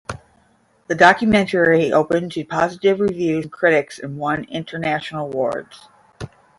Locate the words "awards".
5.27-5.89